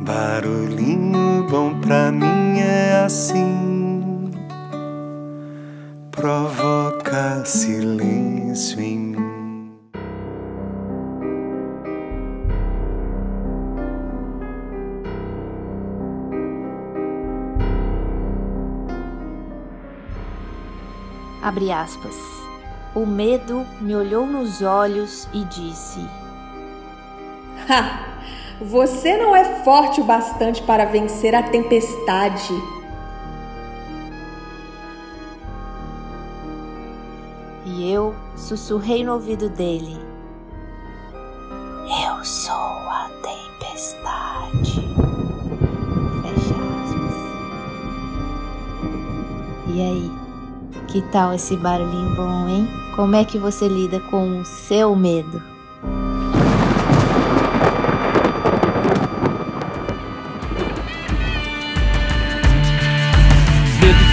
[0.00, 4.30] Barulhinho bom pra mim é assim,
[6.12, 9.72] provoca silêncio em mim.
[21.42, 22.14] Abre aspas.
[22.94, 26.00] O medo me olhou nos olhos e disse:
[27.68, 28.17] Ha!
[28.60, 32.52] Você não é forte o bastante para vencer a tempestade.
[37.64, 39.96] E eu sussurrei no ouvido dele:
[41.86, 44.80] Eu sou a tempestade.
[46.22, 47.14] Fecha aspas.
[49.68, 50.10] E aí,
[50.88, 52.68] que tal esse barulhinho bom, hein?
[52.96, 55.57] Como é que você lida com o seu medo?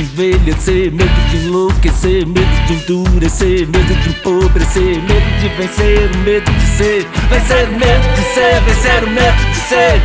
[0.00, 6.50] De envelhecer, medo de enlouquecer, medo de endurecer, medo de empobrecer, medo de vencer, medo
[6.50, 10.02] de ser, vencer medo de ser, vencer medo de ser.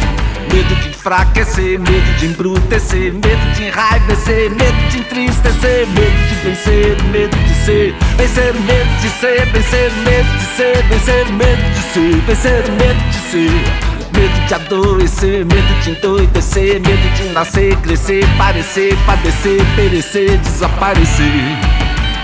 [0.52, 7.04] Medo de enfraquecer, medo de embrutecer, medo de enraivecer, medo de entristecer, medo de vencer,
[7.12, 12.22] medo de ser, vencer medo de ser, vencer medo de ser, vencer medo de ser,
[12.28, 13.85] vencer medo de ser.
[14.16, 21.26] Medo de adoecer, medo de endoidecer, medo de nascer, crescer, parecer, padecer, perecer, desaparecer.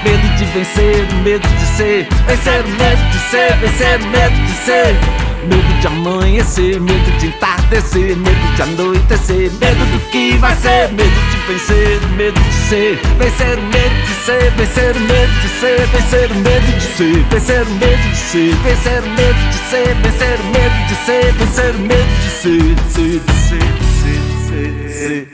[0.03, 4.95] Medo de vencer, medo de ser, vencer medo de ser, vencer medo de ser.
[5.49, 11.09] Medo de amanhecer, medo de entardecer, medo de anoitecer, medo do que vai ser, medo
[11.09, 16.71] de vencer, medo de ser, vencer medo de ser, vencer medo de ser, vencer medo
[16.71, 21.75] de ser, vencer medo de ser, vencer medo de ser, vencer medo de ser, vencer
[21.75, 23.61] o medo de ser, ser, ser,
[24.01, 25.27] ser, ser, ser.